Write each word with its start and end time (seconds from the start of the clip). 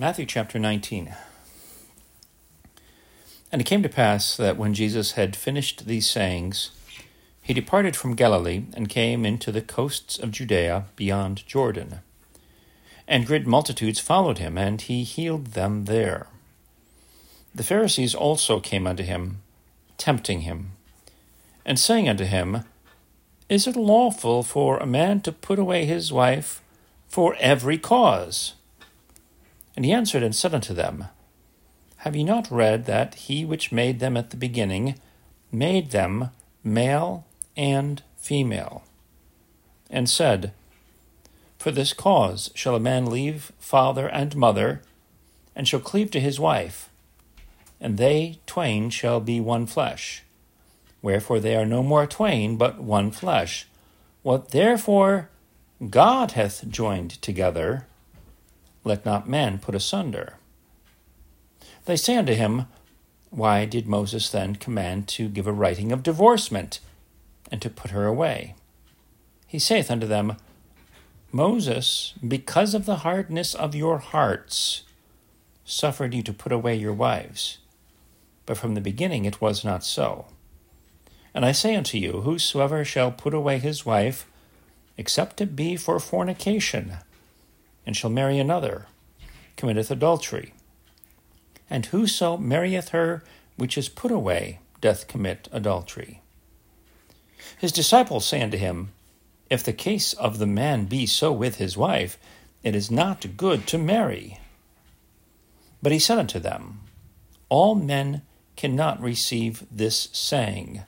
Matthew 0.00 0.26
chapter 0.26 0.60
19. 0.60 1.12
And 3.50 3.60
it 3.60 3.64
came 3.64 3.82
to 3.82 3.88
pass 3.88 4.36
that 4.36 4.56
when 4.56 4.72
Jesus 4.72 5.12
had 5.12 5.34
finished 5.34 5.86
these 5.86 6.08
sayings, 6.08 6.70
he 7.42 7.52
departed 7.52 7.96
from 7.96 8.14
Galilee 8.14 8.62
and 8.74 8.88
came 8.88 9.26
into 9.26 9.50
the 9.50 9.60
coasts 9.60 10.16
of 10.16 10.30
Judea 10.30 10.84
beyond 10.94 11.44
Jordan. 11.48 11.98
And 13.08 13.26
great 13.26 13.44
multitudes 13.44 13.98
followed 13.98 14.38
him, 14.38 14.56
and 14.56 14.80
he 14.80 15.02
healed 15.02 15.46
them 15.46 15.86
there. 15.86 16.28
The 17.52 17.64
Pharisees 17.64 18.14
also 18.14 18.60
came 18.60 18.86
unto 18.86 19.02
him, 19.02 19.42
tempting 19.96 20.42
him, 20.42 20.74
and 21.66 21.76
saying 21.76 22.08
unto 22.08 22.24
him, 22.24 22.62
Is 23.48 23.66
it 23.66 23.74
lawful 23.74 24.44
for 24.44 24.78
a 24.78 24.86
man 24.86 25.22
to 25.22 25.32
put 25.32 25.58
away 25.58 25.86
his 25.86 26.12
wife 26.12 26.62
for 27.08 27.34
every 27.40 27.78
cause? 27.78 28.54
And 29.78 29.84
he 29.84 29.92
answered 29.92 30.24
and 30.24 30.34
said 30.34 30.54
unto 30.54 30.74
them, 30.74 31.04
Have 31.98 32.16
ye 32.16 32.24
not 32.24 32.50
read 32.50 32.86
that 32.86 33.14
he 33.14 33.44
which 33.44 33.70
made 33.70 34.00
them 34.00 34.16
at 34.16 34.30
the 34.30 34.36
beginning 34.36 34.96
made 35.52 35.92
them 35.92 36.30
male 36.64 37.24
and 37.56 38.02
female? 38.16 38.82
And 39.88 40.10
said, 40.10 40.52
For 41.58 41.70
this 41.70 41.92
cause 41.92 42.50
shall 42.56 42.74
a 42.74 42.80
man 42.80 43.06
leave 43.06 43.52
father 43.60 44.08
and 44.08 44.34
mother, 44.34 44.82
and 45.54 45.68
shall 45.68 45.78
cleave 45.78 46.10
to 46.10 46.18
his 46.18 46.40
wife, 46.40 46.88
and 47.80 47.98
they 47.98 48.40
twain 48.46 48.90
shall 48.90 49.20
be 49.20 49.38
one 49.38 49.66
flesh. 49.66 50.24
Wherefore 51.02 51.38
they 51.38 51.54
are 51.54 51.64
no 51.64 51.84
more 51.84 52.08
twain, 52.08 52.56
but 52.56 52.80
one 52.80 53.12
flesh. 53.12 53.68
What 54.24 54.50
therefore 54.50 55.28
God 55.88 56.32
hath 56.32 56.68
joined 56.68 57.22
together, 57.22 57.86
let 58.88 59.04
not 59.04 59.28
man 59.28 59.58
put 59.58 59.76
asunder. 59.76 60.34
They 61.84 61.96
say 61.96 62.16
unto 62.16 62.34
him, 62.34 62.66
Why 63.30 63.64
did 63.64 63.86
Moses 63.86 64.28
then 64.28 64.56
command 64.56 65.06
to 65.08 65.28
give 65.28 65.46
a 65.46 65.52
writing 65.52 65.92
of 65.92 66.02
divorcement, 66.02 66.80
and 67.52 67.62
to 67.62 67.70
put 67.70 67.92
her 67.92 68.06
away? 68.06 68.54
He 69.46 69.58
saith 69.58 69.90
unto 69.90 70.06
them, 70.06 70.36
Moses, 71.30 72.14
because 72.26 72.74
of 72.74 72.86
the 72.86 72.96
hardness 72.96 73.54
of 73.54 73.74
your 73.74 73.98
hearts, 73.98 74.82
suffered 75.64 76.14
you 76.14 76.22
to 76.22 76.32
put 76.32 76.52
away 76.52 76.74
your 76.74 76.94
wives. 76.94 77.58
But 78.46 78.56
from 78.56 78.74
the 78.74 78.80
beginning 78.80 79.26
it 79.26 79.40
was 79.40 79.64
not 79.64 79.84
so. 79.84 80.26
And 81.34 81.44
I 81.44 81.52
say 81.52 81.76
unto 81.76 81.98
you, 81.98 82.22
Whosoever 82.22 82.84
shall 82.84 83.12
put 83.12 83.34
away 83.34 83.58
his 83.58 83.84
wife, 83.84 84.26
except 84.96 85.40
it 85.40 85.54
be 85.54 85.76
for 85.76 86.00
fornication, 86.00 86.96
and 87.88 87.96
shall 87.96 88.10
marry 88.10 88.38
another, 88.38 88.84
committeth 89.56 89.90
adultery. 89.90 90.52
And 91.70 91.86
whoso 91.86 92.36
marrieth 92.36 92.90
her 92.90 93.24
which 93.56 93.78
is 93.78 93.88
put 93.88 94.12
away 94.12 94.58
doth 94.82 95.08
commit 95.08 95.48
adultery. 95.52 96.20
His 97.56 97.72
disciples 97.72 98.26
say 98.26 98.42
unto 98.42 98.58
him, 98.58 98.90
If 99.48 99.64
the 99.64 99.72
case 99.72 100.12
of 100.12 100.36
the 100.36 100.46
man 100.46 100.84
be 100.84 101.06
so 101.06 101.32
with 101.32 101.56
his 101.56 101.78
wife, 101.78 102.18
it 102.62 102.76
is 102.76 102.90
not 102.90 103.38
good 103.38 103.66
to 103.68 103.78
marry. 103.78 104.38
But 105.82 105.92
he 105.92 105.98
said 105.98 106.18
unto 106.18 106.38
them, 106.38 106.80
All 107.48 107.74
men 107.74 108.20
cannot 108.54 109.00
receive 109.00 109.64
this 109.70 110.10
saying, 110.12 110.82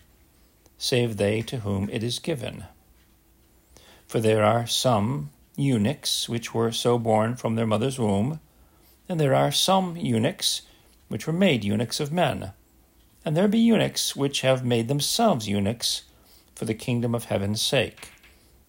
save 0.77 1.17
they 1.17 1.41
to 1.43 1.61
whom 1.61 1.89
it 1.89 2.03
is 2.03 2.19
given. 2.19 2.65
For 4.07 4.21
there 4.21 4.45
are 4.45 4.67
some 4.67 5.31
eunuchs 5.61 6.29
which 6.29 6.55
were 6.55 6.73
so 6.73 6.99
born 6.99 7.37
from 7.37 7.55
their 7.55 7.67
mother's 7.67 7.99
womb, 7.99 8.41
and 9.09 9.21
there 9.21 9.35
are 9.35 9.53
some 9.53 9.97
eunuchs 9.97 10.63
which 11.09 11.27
were 11.27 11.33
made 11.33 11.65
eunuchs 11.65 12.01
of 12.01 12.13
men, 12.13 12.53
and 13.25 13.37
there 13.37 13.49
be 13.49 13.59
eunuchs 13.59 14.17
which 14.17 14.41
have 14.41 14.65
made 14.65 14.89
themselves 14.89 15.49
eunuchs 15.49 16.03
for 16.55 16.65
the 16.65 16.75
kingdom 16.75 17.15
of 17.15 17.25
heaven's 17.25 17.61
sake. 17.61 18.11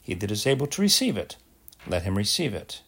He 0.02 0.14
that 0.16 0.32
is 0.32 0.48
able 0.48 0.68
to 0.68 0.82
receive 0.82 1.18
it, 1.18 1.38
let 1.88 2.04
him 2.04 2.18
receive 2.18 2.54
it. 2.54 2.82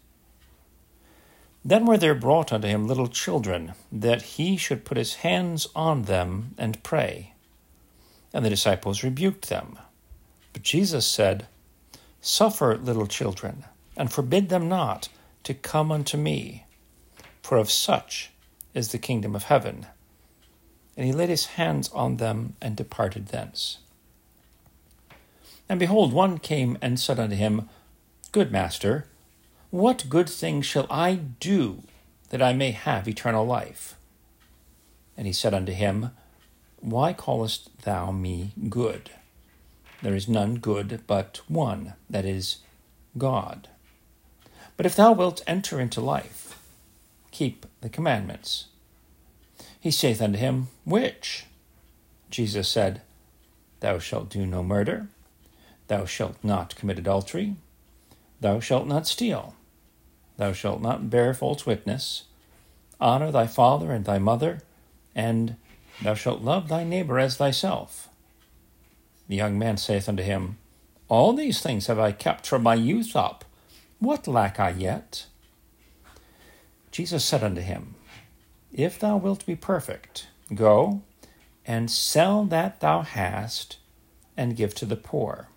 Then 1.66 1.86
were 1.86 1.98
there 1.98 2.16
brought 2.16 2.52
unto 2.52 2.68
him 2.68 2.88
little 2.88 3.08
children, 3.08 3.74
that 3.92 4.22
he 4.24 4.58
should 4.58 4.84
put 4.84 4.98
his 4.98 5.16
hands 5.16 5.68
on 5.76 6.04
them 6.04 6.56
and 6.58 6.84
pray. 6.84 7.34
And 8.34 8.44
the 8.44 8.50
disciples 8.50 9.04
rebuked 9.04 9.48
them. 9.48 9.78
But 10.52 10.64
Jesus 10.64 11.06
said, 11.06 11.48
Suffer 12.20 12.78
little 12.78 13.08
children 13.08 13.66
and 13.96 14.12
forbid 14.12 14.50
them 14.50 14.68
not 14.68 15.10
to 15.44 15.54
come 15.54 15.92
unto 15.92 16.18
me, 16.18 16.66
for 17.42 17.58
of 17.58 17.70
such 17.70 18.32
is 18.74 18.90
the 18.90 18.98
kingdom 18.98 19.36
of 19.36 19.44
heaven. 19.44 19.86
And 20.96 21.06
he 21.06 21.12
laid 21.12 21.30
his 21.30 21.46
hands 21.46 21.90
on 21.90 22.18
them 22.18 22.56
and 22.62 22.76
departed 22.76 23.28
thence. 23.28 23.80
And 25.70 25.80
behold, 25.80 26.14
one 26.14 26.38
came 26.38 26.78
and 26.82 27.00
said 27.00 27.20
unto 27.20 27.36
him, 27.36 27.70
Good 28.32 28.52
master, 28.52 29.08
what 29.70 30.10
good 30.10 30.30
thing 30.30 30.62
shall 30.62 30.88
I 30.90 31.16
do 31.16 31.84
that 32.30 32.42
I 32.42 32.54
may 32.54 32.72
have 32.72 33.08
eternal 33.08 33.46
life? 33.46 33.96
And 35.18 35.28
he 35.28 35.34
said 35.34 35.54
unto 35.54 35.72
him, 35.72 36.12
Why 36.80 37.14
callest 37.14 37.82
thou 37.84 38.12
me 38.12 38.52
good? 38.70 39.12
There 40.02 40.16
is 40.16 40.28
none 40.28 40.56
good 40.56 41.02
but 41.08 41.42
one, 41.48 41.94
that 42.10 42.26
is, 42.26 42.58
God. 43.18 43.70
But 44.78 44.86
if 44.86 44.96
thou 44.96 45.12
wilt 45.12 45.42
enter 45.46 45.80
into 45.80 46.02
life, 46.02 46.60
keep 47.32 47.66
the 47.82 47.90
commandments. 47.90 48.68
He 49.80 49.92
saith 49.92 50.22
unto 50.22 50.40
him, 50.40 50.68
Which? 50.86 51.46
Jesus 52.30 52.68
said, 52.68 53.02
Thou 53.82 54.00
shalt 54.00 54.30
do 54.30 54.46
no 54.46 54.64
murder, 54.64 55.08
thou 55.88 56.06
shalt 56.06 56.38
not 56.42 56.76
commit 56.76 56.98
adultery, 56.98 57.56
thou 58.40 58.60
shalt 58.60 58.88
not 58.88 59.08
steal, 59.08 59.56
thou 60.38 60.54
shalt 60.54 60.82
not 60.82 61.10
bear 61.10 61.34
false 61.34 61.66
witness, 61.66 62.24
honor 63.00 63.32
thy 63.32 63.46
father 63.46 63.92
and 63.92 64.06
thy 64.06 64.18
mother, 64.20 64.62
and 65.14 65.58
thou 66.02 66.14
shalt 66.14 66.42
love 66.42 66.70
thy 66.70 66.84
neighbor 66.84 67.20
as 67.20 67.36
thyself. 67.36 68.10
The 69.28 69.36
young 69.36 69.60
man 69.60 69.78
saith 69.78 70.10
unto 70.10 70.24
him, 70.24 70.58
All 71.10 71.34
these 71.34 71.62
things 71.62 71.88
have 71.88 72.00
I 72.00 72.12
kept 72.12 72.48
from 72.48 72.64
my 72.64 72.76
youth 72.76 73.16
up. 73.16 73.46
What 74.04 74.28
lack 74.28 74.60
I 74.60 74.72
yet? 74.72 75.28
Jesus 76.92 77.24
said 77.24 77.42
unto 77.42 77.62
him, 77.62 77.96
If 78.74 79.00
thou 79.00 79.16
wilt 79.16 79.46
be 79.46 79.56
perfect, 79.56 80.28
go 80.54 81.04
and 81.66 81.90
sell 81.90 82.44
that 82.44 82.82
thou 82.82 83.04
hast, 83.04 83.78
and 84.36 84.58
give 84.58 84.76
to 84.76 84.86
the 84.86 84.98
poor, 84.98 85.48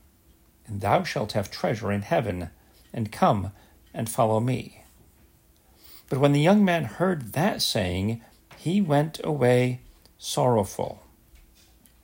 and 0.64 0.80
thou 0.80 1.02
shalt 1.02 1.32
have 1.32 1.50
treasure 1.50 1.90
in 1.90 2.02
heaven, 2.02 2.50
and 2.92 3.10
come 3.10 3.50
and 3.92 4.08
follow 4.08 4.38
me. 4.38 4.84
But 6.08 6.20
when 6.20 6.30
the 6.30 6.38
young 6.40 6.64
man 6.64 6.84
heard 6.84 7.32
that 7.32 7.60
saying, 7.62 8.20
he 8.56 8.80
went 8.80 9.20
away 9.24 9.80
sorrowful, 10.18 11.02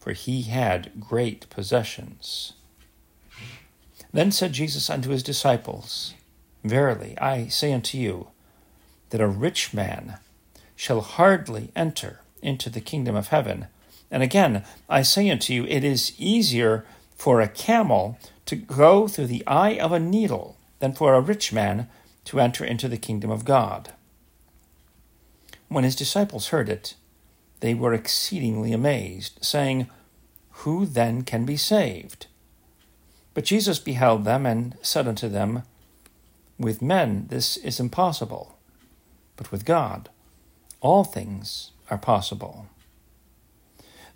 for 0.01 0.11
he 0.11 0.43
had 0.43 0.91
great 0.99 1.49
possessions. 1.51 2.55
Then 4.13 4.33
said 4.33 4.53
Jesus 4.53 4.91
unto 4.91 5.11
his 5.11 5.23
disciples, 5.23 6.15
Verily, 6.65 7.19
I 7.19 7.49
say 7.49 7.73
unto 7.73 7.99
you, 7.99 8.29
that 9.11 9.21
a 9.21 9.27
rich 9.27 9.75
man 9.75 10.19
shall 10.77 11.01
hardly 11.01 11.71
enter 11.75 12.21
into 12.41 12.71
the 12.71 12.81
kingdom 12.81 13.15
of 13.15 13.29
heaven. 13.29 13.67
And 14.11 14.23
again, 14.23 14.65
I 14.89 15.03
say 15.03 15.31
unto 15.31 15.53
you, 15.53 15.65
it 15.67 15.85
is 15.85 16.13
easier 16.19 16.85
for 17.17 17.41
a 17.41 17.49
camel 17.49 18.19
to 18.47 18.57
go 18.57 19.09
through 19.09 19.29
the 19.29 19.47
eye 19.47 19.79
of 19.79 19.93
a 19.93 20.01
needle 20.01 20.57
than 20.81 20.93
for 20.93 21.15
a 21.15 21.21
rich 21.21 21.53
man 21.53 21.89
to 22.25 22.41
enter 22.41 22.65
into 22.65 22.89
the 22.89 22.97
kingdom 22.97 23.31
of 23.31 23.45
God. 23.45 23.93
When 25.69 25.85
his 25.85 25.97
disciples 25.97 26.49
heard 26.49 26.69
it, 26.69 26.95
they 27.61 27.75
were 27.75 27.95
exceedingly 27.95 28.73
amazed, 28.73 29.39
saying, 29.41 29.89
Who 30.51 30.85
then 30.85 31.23
can 31.23 31.45
be 31.45 31.57
saved? 31.57 32.27
But 33.35 33.45
Jesus 33.45 33.79
beheld 33.79 34.25
them 34.25 34.45
and 34.45 34.77
said 34.83 35.09
unto 35.09 35.29
them, 35.29 35.63
with 36.63 36.81
men, 36.81 37.27
this 37.29 37.57
is 37.59 37.79
impossible, 37.79 38.57
but 39.37 39.53
with 39.53 39.65
God, 39.65 40.09
all 40.81 41.05
things 41.05 41.73
are 41.91 41.99
possible. 41.99 42.67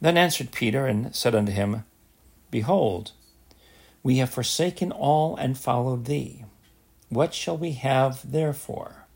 Then 0.01 0.17
answered 0.17 0.53
Peter 0.53 0.87
and 0.87 1.15
said 1.15 1.35
unto 1.35 1.53
him, 1.53 1.85
Behold, 2.51 3.13
we 4.03 4.19
have 4.19 4.31
forsaken 4.31 4.93
all 4.93 5.37
and 5.37 5.59
followed 5.59 6.05
thee. 6.05 6.45
What 7.09 7.35
shall 7.35 7.57
we 7.57 7.73
have 7.73 8.31
therefore? 8.31 9.07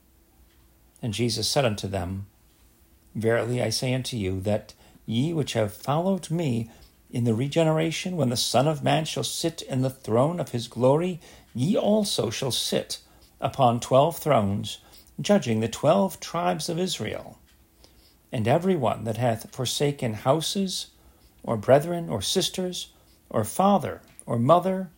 And 1.02 1.14
Jesus 1.14 1.48
said 1.48 1.64
unto 1.64 1.88
them, 1.88 2.26
Verily 3.14 3.62
I 3.62 3.70
say 3.70 3.94
unto 3.94 4.16
you, 4.16 4.40
that 4.40 4.74
ye 5.06 5.32
which 5.32 5.54
have 5.54 5.72
followed 5.72 6.30
me 6.30 6.70
in 7.10 7.24
the 7.24 7.34
regeneration, 7.34 8.16
when 8.16 8.30
the 8.30 8.36
Son 8.36 8.68
of 8.68 8.84
Man 8.84 9.04
shall 9.04 9.24
sit 9.24 9.62
in 9.62 9.82
the 9.82 9.90
throne 9.90 10.38
of 10.38 10.50
his 10.50 10.68
glory, 10.68 11.20
ye 11.54 11.76
also 11.76 12.30
shall 12.30 12.52
sit 12.52 12.98
upon 13.40 13.80
twelve 13.80 14.18
thrones, 14.18 14.78
judging 15.20 15.60
the 15.60 15.68
twelve 15.68 16.20
tribes 16.20 16.68
of 16.68 16.78
Israel. 16.78 17.38
And 18.32 18.46
every 18.46 18.76
one 18.76 19.04
that 19.04 19.16
hath 19.16 19.54
forsaken 19.54 20.14
houses, 20.14 20.88
or 21.42 21.56
brethren, 21.56 22.08
or 22.08 22.22
sisters, 22.22 22.92
or 23.28 23.44
father, 23.44 24.02
or 24.26 24.38
mother, 24.38 24.90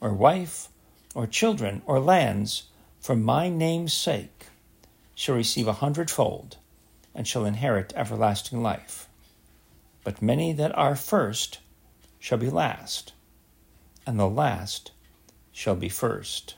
or 0.00 0.12
wife, 0.12 0.68
or 1.14 1.26
children, 1.26 1.82
or 1.86 2.00
lands, 2.00 2.64
for 3.00 3.14
my 3.16 3.48
name's 3.48 3.92
sake, 3.92 4.46
shall 5.14 5.36
receive 5.36 5.68
a 5.68 5.74
hundredfold, 5.74 6.56
and 7.14 7.26
shall 7.28 7.44
inherit 7.44 7.92
everlasting 7.94 8.62
life. 8.62 9.08
But 10.02 10.20
many 10.20 10.52
that 10.52 10.76
are 10.76 10.96
first 10.96 11.60
shall 12.18 12.38
be 12.38 12.50
last, 12.50 13.12
and 14.06 14.18
the 14.18 14.28
last 14.28 14.90
shall 15.52 15.76
be 15.76 15.88
first. 15.88 16.56